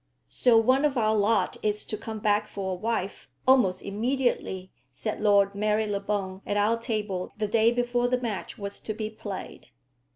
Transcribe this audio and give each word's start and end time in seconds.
"So 0.29 0.57
one 0.57 0.83
of 0.83 0.97
our 0.97 1.15
lot 1.15 1.57
is 1.61 1.85
to 1.85 1.95
come 1.95 2.17
back 2.17 2.47
for 2.47 2.71
a 2.71 2.73
wife, 2.73 3.29
almost 3.47 3.83
immediately," 3.83 4.71
said 4.91 5.21
Lord 5.21 5.53
Marylebone 5.53 6.41
at 6.43 6.57
our 6.57 6.79
table 6.79 7.31
the 7.37 7.47
day 7.47 7.71
before 7.71 8.07
the 8.07 8.19
match 8.19 8.57
was 8.57 8.79
to 8.79 8.95
be 8.95 9.11
played. 9.11 9.67